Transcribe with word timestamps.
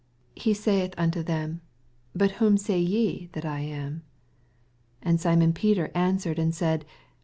15 0.33 0.41
He 0.43 0.53
saith 0.55 0.93
unto 0.97 1.21
them, 1.21 1.61
Bat 2.15 2.31
nrhom 2.31 2.57
say 2.57 2.79
ye 2.79 3.29
that 3.33 3.45
I 3.45 3.59
am? 3.59 4.01
16 5.01 5.09
And 5.09 5.21
Simon 5.21 5.53
Peter 5.53 5.91
answered 5.93 6.39
and 6.39 6.59
«aid. 6.59 6.85